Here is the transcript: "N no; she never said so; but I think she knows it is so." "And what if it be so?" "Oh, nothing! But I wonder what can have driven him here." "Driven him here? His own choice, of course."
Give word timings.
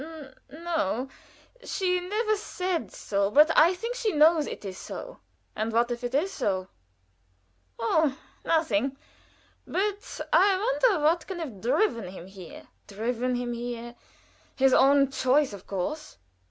"N 0.01 0.33
no; 0.49 1.09
she 1.63 1.99
never 1.99 2.35
said 2.35 2.91
so; 2.91 3.29
but 3.29 3.55
I 3.55 3.75
think 3.75 3.93
she 3.95 4.11
knows 4.11 4.47
it 4.47 4.65
is 4.65 4.75
so." 4.79 5.19
"And 5.55 5.71
what 5.71 5.91
if 5.91 6.03
it 6.03 6.11
be 6.13 6.25
so?" 6.25 6.69
"Oh, 7.77 8.17
nothing! 8.43 8.97
But 9.67 10.21
I 10.33 10.57
wonder 10.57 11.03
what 11.03 11.27
can 11.27 11.37
have 11.37 11.61
driven 11.61 12.07
him 12.07 12.25
here." 12.25 12.67
"Driven 12.87 13.35
him 13.35 13.53
here? 13.53 13.93
His 14.55 14.73
own 14.73 15.11
choice, 15.11 15.53
of 15.53 15.67
course." 15.67 16.17